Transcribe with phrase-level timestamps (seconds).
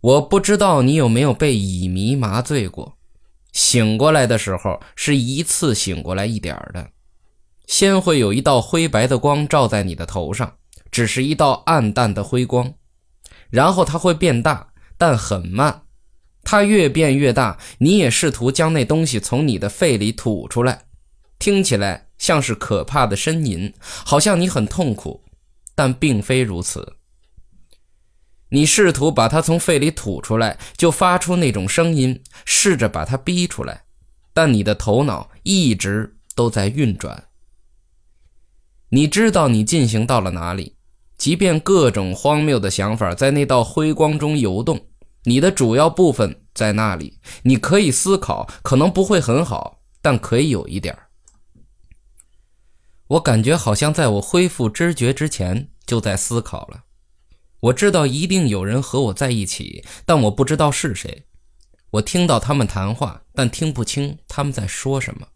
[0.00, 2.96] 我不知道你有没有被乙醚麻醉过，
[3.52, 6.90] 醒过来的时候是一次醒过来一点的，
[7.66, 10.54] 先会有一道灰白的光照在你的头上，
[10.90, 12.72] 只是一道暗淡的灰光，
[13.50, 15.82] 然后它会变大，但很慢，
[16.44, 20.84] 它越变越大，你也试图将那东西从你的肺里吐出来，
[21.38, 25.22] 听起来像是可怕的呻吟，好像你很痛苦，
[25.74, 26.96] 但并非如此。
[28.50, 33.84] 你试图把它从肺里吐出来，就发出那种声音，试着把它逼出来，
[34.34, 37.28] 但你的头脑一直都在运转。
[38.90, 40.76] 你知道你进行到了哪里，
[41.16, 44.80] 即便各种荒谬的想法在那道辉光中游动，
[45.24, 47.20] 你的主要部分在那里。
[47.42, 50.98] 你可以思考，可能不会很好，但可以有一点
[53.06, 56.84] 我感觉好像在我恢复知觉之前就在思考了。
[57.60, 61.24] 我知道一定有人和我在一起，但我不知道是谁。
[61.90, 65.26] 我听到他们谈话，但听不清他们在说什么。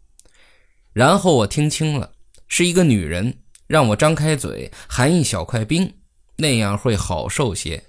[0.93, 2.13] 然后我听清了，
[2.47, 5.93] 是一个女人让我张开嘴含一小块冰，
[6.37, 7.83] 那样会好受些。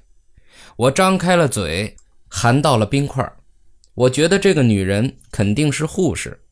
[0.76, 1.96] 我张开了嘴，
[2.28, 3.32] 含到了冰块。
[3.94, 6.42] 我觉得这个女人肯定是护士。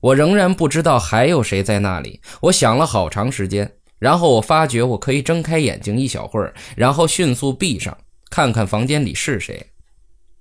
[0.00, 2.20] 我仍然不知道还有谁在那里。
[2.42, 3.77] 我想了好长时间。
[3.98, 7.96] 然后我发觉我可以睁开眼睛一小会儿，然后迅速闭上，
[8.30, 9.70] 看看房间里是谁。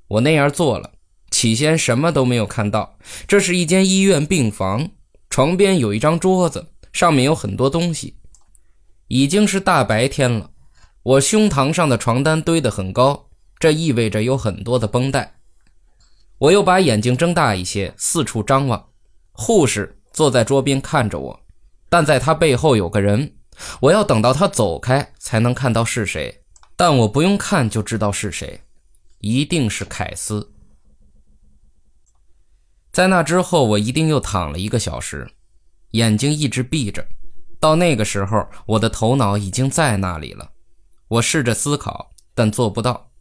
[0.07, 0.91] 我那样做了，
[1.31, 2.97] 起先什么都没有看到。
[3.27, 4.89] 这是一间医院病房，
[5.29, 8.15] 床边有一张桌子，上面有很多东西。
[9.07, 10.51] 已经是大白天了，
[11.03, 15.35] 我胸膛上的床单堆得很高，这意味着有很多的绷带。
[16.37, 18.89] 我又把眼睛睁大一些，四处张望。
[19.31, 21.39] 护士坐在桌边看着我，
[21.89, 23.33] 但在他背后有个人。
[23.79, 26.43] 我要等到他走开才能看到是谁，
[26.75, 28.61] 但我不用看就知道是谁，
[29.19, 30.53] 一定是凯斯。
[32.91, 35.29] 在那之后，我一定又躺了一个小时，
[35.91, 37.05] 眼睛一直闭着。
[37.59, 40.51] 到那个时候，我的头脑已经在那里了。
[41.07, 43.11] 我试着思考，但做不到。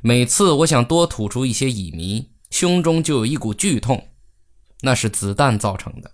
[0.00, 4.08] 每次我想多吐出一些乙醚，胸中就有一股剧痛，
[4.80, 6.10] 那是子弹造成的。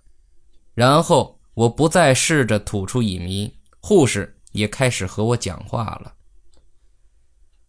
[0.73, 3.51] 然后我不再试着吐出乙醚。
[3.79, 6.15] 护士也开始和我讲话了。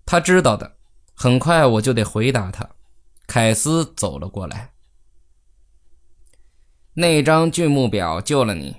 [0.05, 0.77] 他知道的，
[1.15, 2.69] 很快我就得回答他。
[3.27, 4.73] 凯斯走了过来。
[6.95, 8.75] 那张剧目表救了你，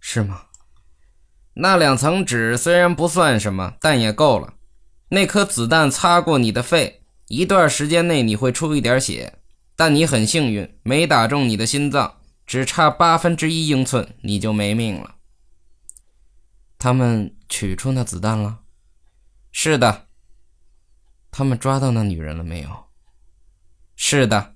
[0.00, 0.46] 是吗？
[1.54, 4.54] 那两层纸虽然不算什么，但也够了。
[5.10, 9.38] 那颗子弹擦过你的肺，一段时间内你会出一点血，
[9.76, 15.14] 但你很幸运，没打中你的心脏，只差八分之一英寸，你就没命了。
[16.84, 18.58] 他们取出那子弹了，
[19.50, 20.08] 是的。
[21.30, 22.68] 他们抓到那女人了没有？
[23.96, 24.54] 是的。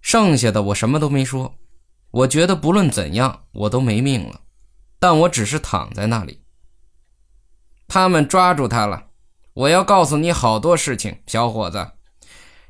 [0.00, 1.58] 剩下的我什么都没说。
[2.12, 4.40] 我觉得不论怎样，我都没命了。
[4.98, 6.42] 但我只是躺在那里。
[7.86, 9.08] 他们抓住他了。
[9.52, 11.86] 我要告诉你好多事情，小伙子。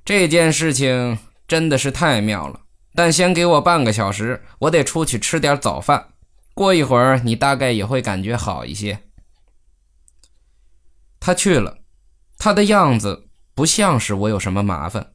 [0.04, 1.16] 这件事情
[1.46, 2.62] 真的是太妙了。
[2.96, 6.13] 但先给我半个小时，我得出去吃点早饭。
[6.54, 9.02] 过一会儿，你大概也会感觉好一些。
[11.20, 11.78] 他去了，
[12.38, 15.12] 他的样子不像是我有什么麻烦，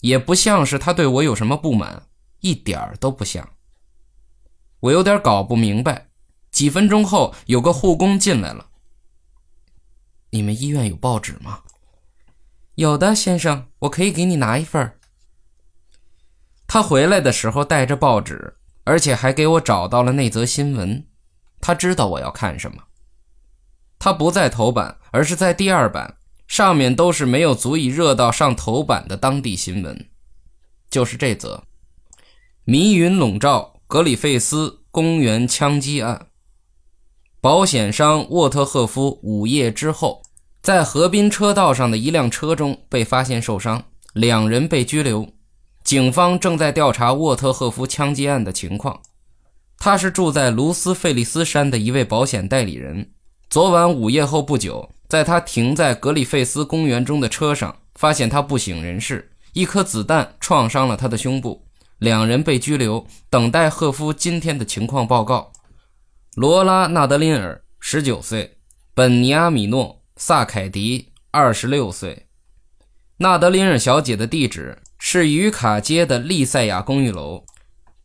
[0.00, 2.06] 也不像是他对我有什么不满，
[2.40, 3.48] 一点儿都不像。
[4.80, 6.08] 我有点搞不明白。
[6.50, 8.66] 几分钟后，有个护工进来了。
[10.30, 11.62] 你们医院有报纸吗？
[12.74, 14.98] 有的，先生，我可以给你拿一份。
[16.66, 18.56] 他回来的时候带着报纸。
[18.84, 21.06] 而且还给我找到了那则新闻，
[21.60, 22.78] 他知道我要看什么。
[23.98, 26.16] 他不在头版，而是在第二版，
[26.48, 30.08] 上面都是没有足以热到上头版的当地新闻，
[30.90, 31.62] 就是这则：
[32.64, 36.26] 迷云笼罩格里费斯公园枪击案，
[37.40, 40.22] 保险商沃特赫夫午夜之后
[40.60, 45.28] 在河滨车道上的一辆车中被发现受伤，两人被拘留。
[45.84, 49.00] 警方正在调查沃特赫夫枪击案的情况。
[49.78, 53.10] 他是住在卢斯费利斯山的一位保险代理人。
[53.50, 61.66] 昨晚午夜后不久，在他停在格里费斯公园中的车上，发现他不省人事，一颗子弹创伤了他的胸部。
[61.98, 65.52] 两人被拘留，等待赫夫今天的情况报告。
[66.36, 68.56] 罗拉·纳德林尔，十九岁；
[68.94, 69.86] 本尼阿米诺·
[70.16, 72.26] 萨凯迪，二十六岁。
[73.18, 74.78] 纳德林尔小姐的地址。
[75.04, 77.44] 是于卡街的利塞亚公寓楼，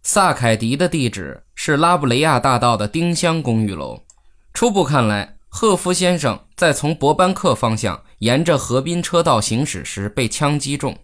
[0.01, 4.03] 萨凯迪的地址是拉布雷亚大道的丁香公寓楼。
[4.51, 10.97] 初步看来，赫夫先生在从博班克方向沿着河滨车道行驶时被枪击中。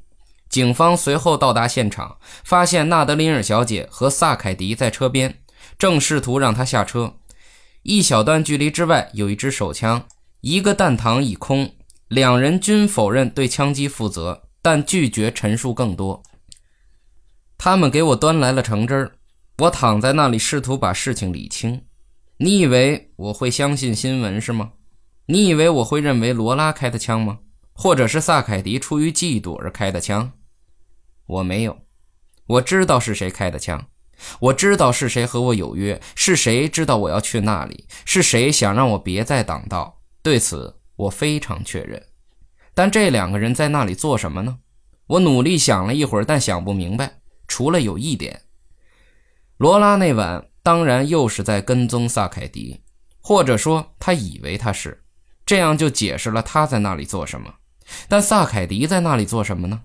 [0.50, 5.42] 警方随后到达现场，发现纳德林尔小姐和萨凯迪在车边，
[5.78, 7.14] 正试图让她下车。
[7.84, 10.04] 一小段距离之外有一支手枪，
[10.42, 11.72] 一个弹膛已空。
[12.08, 16.24] 两人均否认对枪击负责，但拒绝陈述更多。
[17.58, 19.12] 他们给我端来了橙汁儿，
[19.60, 21.80] 我躺在那里试图把事情理清。
[22.38, 24.72] 你以为我会相信新闻是吗？
[25.28, 27.40] 你以为我会认为罗拉开的枪吗？
[27.74, 30.32] 或者是萨凯迪出于嫉妒而开的枪？
[31.26, 31.78] 我没有，
[32.48, 33.86] 我知道是谁开的枪，
[34.40, 40.02] 我知道是谁和我有约，是谁知道我要去那里，是谁想让我别再挡道。
[40.22, 42.02] 对此我非常确认。
[42.74, 44.60] 但这两个人在那里做什么呢？
[45.08, 47.20] 我努力想了一会儿，但想不明白。
[47.48, 48.42] 除了有一点，
[49.58, 52.82] 罗拉那晚当然又是在跟踪萨凯迪，
[53.22, 55.04] 或者说他以为他是，
[55.46, 57.54] 这样就解释了他在那里做什么。
[58.08, 59.82] 但萨凯迪在那里做什么呢？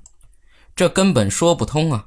[0.76, 2.06] 这根本说不通啊！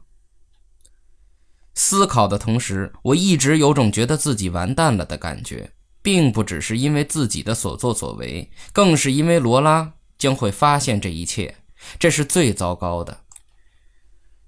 [1.75, 5.69] 思考的同时，我一直有种觉得自己完蛋了的感觉，
[6.01, 11.57] 并不只是因为自己的所作所为，更是因为罗拉将会发现这一切，
[11.97, 13.21] 这是最糟糕的。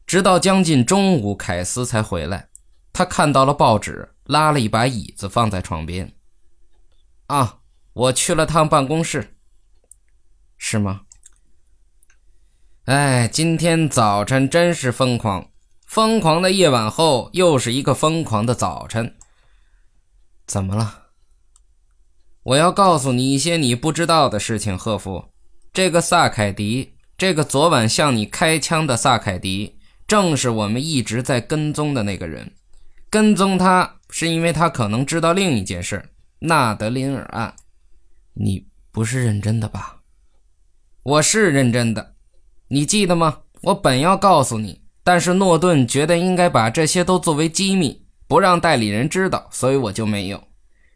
[0.06, 2.50] 直到将近中午，凯斯才回来。
[2.94, 6.14] 他看到了报纸，拉了一把椅子放在床边。
[7.26, 7.62] 啊，
[7.94, 9.36] 我去了趟办公室，
[10.60, 11.02] 是吗？
[12.86, 15.50] 哎，今天早晨真是疯狂！
[15.88, 19.16] 疯狂的夜晚后，又是一个疯狂的早晨。
[20.46, 21.08] 怎么了？
[22.44, 25.33] 我要告诉你一些你不知道的事情，赫夫。
[25.74, 32.52] 这个萨凯迪，这个昨晚向你开枪的萨凯迪，正是我们一直在跟踪的那个人。
[33.10, 36.12] 跟踪他是因为他可能知道另一件事——
[36.42, 37.56] 纳德林尔案。
[38.36, 40.02] 你不是认真的吧？
[41.02, 42.14] 我是认真的。
[42.68, 43.40] 你记得吗？
[43.64, 50.44] 我本要告诉你，但是诺顿觉得应该把这些都作为机密，不让代理人知道，所以我就没有。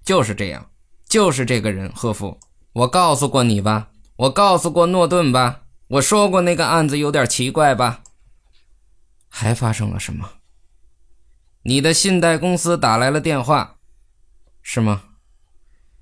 [0.05, 0.69] 就是这样，
[1.09, 2.37] 就是这个人，赫夫。
[2.73, 8.01] 我告诉过你吧，我告诉过诺顿吧，我说过那个案子有点奇怪吧。
[9.29, 10.27] 还发生了什么？
[11.61, 13.75] 你的信贷公司打来了电话，
[14.63, 15.03] 是吗？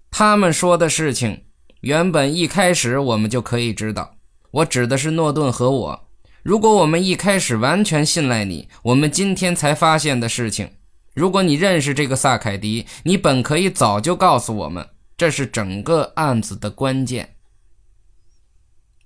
[0.10, 1.44] 他们说的事情，
[1.82, 4.16] 原本一开始我们就可以知道。
[4.52, 6.08] 我指的是诺顿和我。
[6.42, 10.72] 如果我们一开始完全信赖你，我们今天才发现的事情，
[11.14, 14.88] 如果你认识这个萨凯迪，你本可以早就告诉我们，
[15.18, 17.35] 这是整个案子的关键。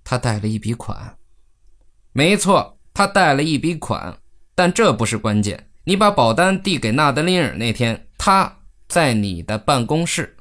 [0.09, 1.19] 他贷了一笔款，
[2.13, 4.17] 没错，他贷了一笔款，
[4.56, 5.69] 但这不是关键。
[5.83, 8.57] 你把保单递给纳德林尔那天，他
[8.88, 10.35] 在你的办公室。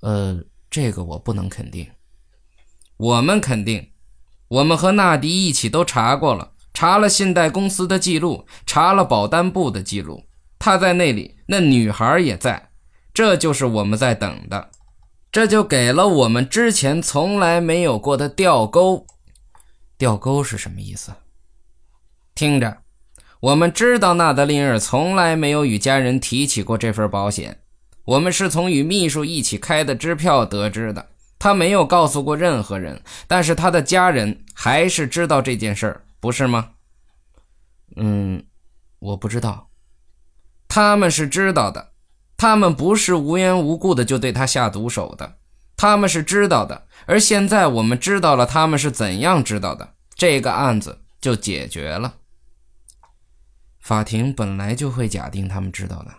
[0.00, 1.90] 呃，这个我不能肯定。
[2.98, 3.92] 我们肯定，
[4.48, 10.22] 我们和纳迪一起都查过了，查了信贷公司的记录，查了保单部的记录，
[10.58, 12.68] 他在那里，那女孩也在，
[13.14, 14.70] 这就是我们在等的，
[15.34, 19.04] 这就给了我们之前从来没有过的吊钩。
[19.98, 21.12] 吊钩是什么意思？
[22.36, 22.78] 听着，
[23.40, 27.60] 我们知道纳德林尔从来没有与家人提起过这份保险，
[28.04, 31.08] 我们是从与秘书一起开的支票得知的。
[31.36, 36.70] 他没有告诉过任何人，但是他的家人还是知道这件事儿，不是吗？
[37.96, 38.44] 嗯，
[39.00, 39.68] 我不知道。
[40.68, 41.93] 他们是知道的，
[42.36, 45.36] 他们不是无缘无故的就对他下毒手的，
[45.76, 46.86] 他们是知道的。
[47.06, 52.14] 而现在我们知道了他们是怎样知道的，这个案子就解决了。
[53.80, 56.10] 法庭本来就会假定他们知道的。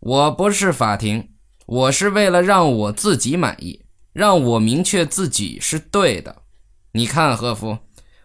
[0.00, 1.30] 我不是法庭。
[1.66, 6.44] 我是为了让我自己满意，让我明确自己是对的。
[6.92, 7.76] 你看，赫夫，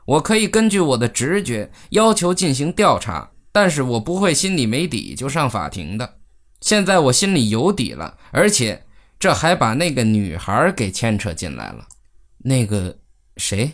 [0.06, 6.20] 我可以根据我的直觉要求进行调查，但是我不会心里没底就上法庭的。
[6.64, 8.86] 现在我心里有底了，而且
[9.20, 11.90] 这还把那个女孩给牵扯进来了。
[12.38, 13.00] 那个
[13.36, 13.74] 谁？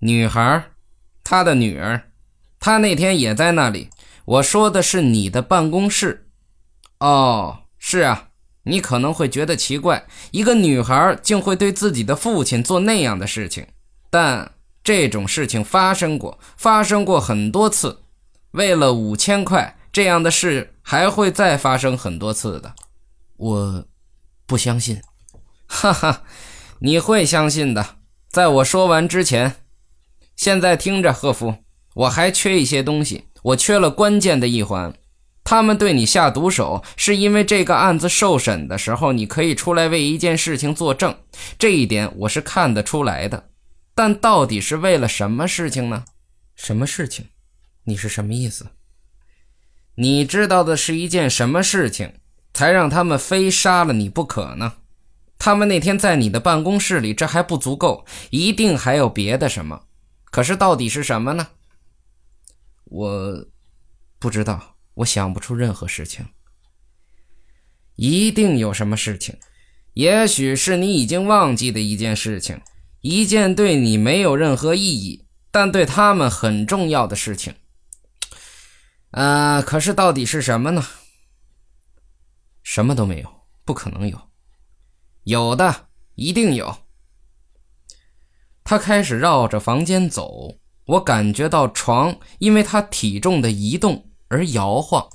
[0.00, 0.66] 女孩，
[1.24, 2.10] 她的女儿，
[2.60, 3.88] 她那天也在那里。
[4.26, 6.28] 我说的是你的办公室。
[6.98, 7.60] 哦。
[7.78, 8.28] 是啊，
[8.64, 13.66] 你可能会觉得奇怪，一个女孩竟会对自己的父亲做那样的事情，
[14.10, 14.52] 但
[14.84, 18.02] 这种事情发生过，发生过很多次。
[18.50, 22.74] 为了五千块，这样的事还会再发生很多次的。
[23.38, 23.86] 我
[24.44, 25.00] 不相信，
[25.66, 26.22] 哈哈，
[26.80, 27.96] 你会相信的。
[28.28, 29.56] 在我说完之前，
[30.36, 34.92] 现在听着，赫夫，我还缺一些东西，我缺了关键的一环。
[35.42, 41.16] 他们对你下毒手，是因为这个案子受审的时候，你可以出来为一件事情作证，
[41.58, 43.48] 这一点我是看得出来的。
[43.94, 46.04] 但到底是为了什么事情呢？
[46.54, 47.28] 什么事情？
[47.84, 48.66] 你是什么意思？
[49.96, 52.14] 你知道的是一件什么事情，
[52.54, 54.74] 才让他们非杀了你不可呢？
[55.38, 59.82] 他们那天在你的办公室里，这还不足够，一定还有别的什么。
[60.24, 61.48] 可是到底是什么呢？
[62.84, 63.46] 我
[64.18, 66.26] 不知道，我想不出任何事情。
[67.96, 69.36] 一定有什么事情，
[69.94, 72.60] 也许是你已经忘记的一件事情，
[73.00, 77.54] 一件对你没有任何意义，但对他们很重要的事情。
[79.12, 80.84] 呃，可是到底是什么呢？
[82.62, 84.20] 什么都没有，不可能有。
[85.24, 86.78] 有的，一定有。
[88.64, 95.08] 他开始绕着房间走，我感觉到床因为他体重的移动而摇晃。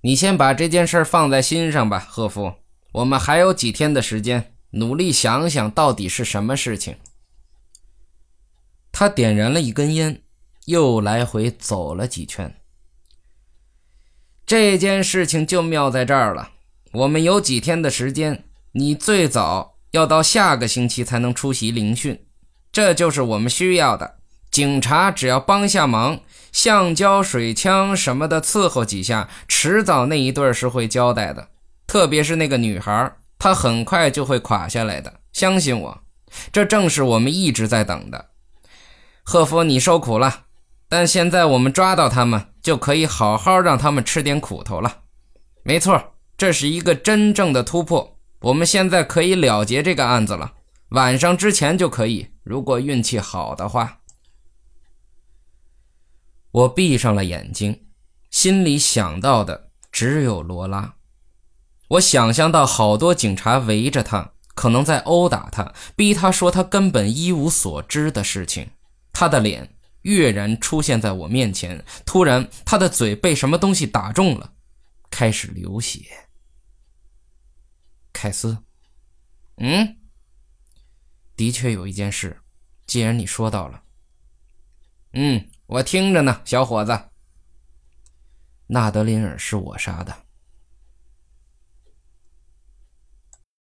[0.00, 2.54] 你先把这件事放在心上吧，赫夫。
[2.92, 6.96] 我们还有几天的时间，努力想想到底是什么事情。
[8.90, 10.22] 他点燃了一根烟，
[10.64, 12.58] 又来回走了几圈。
[14.46, 16.50] 这件事情就妙在这儿了。
[16.92, 22.24] 我们有几天的时间，你最早要到下个星期才能出席聆讯，
[22.70, 24.18] 这就是我们需要的。
[24.48, 26.20] 警察只要帮下忙，
[26.52, 31.48] 橡胶水枪什么的伺候几下，迟早那一对是会交代的。
[31.88, 36.00] 特别是那个女孩，她很快就会垮下来的，相信我。
[36.52, 38.26] 这正是我们一直在等的。
[39.24, 40.45] 赫夫，你受苦了。
[40.88, 45.02] 但现在我们抓到他们，就可以好好让他们吃点苦头了。
[45.62, 48.18] 没错，这是一个真正的突破。
[48.42, 50.52] 我们现在可以了结这个案子了，
[50.90, 53.98] 晚上之前就可以，如果运气好的话。
[56.52, 57.86] 我闭上了眼睛，
[58.30, 60.94] 心里想到的只有罗拉。
[61.88, 68.70] 我想象到好多警察围着他，可能在殴打他，逼他说他根本一无所知的事情。
[69.12, 69.75] 他的脸。
[70.14, 74.52] 跃然出现在我面前，突然，他的嘴被什么东西打中了，
[75.10, 76.04] 开始流血。
[78.12, 78.56] 凯斯，
[79.56, 79.96] 嗯，
[81.34, 82.40] 的确有一件事，
[82.86, 83.82] 既然你说到了，
[85.12, 86.98] 嗯，我听着呢，小伙子。
[88.68, 90.25] 纳德林尔是我杀的。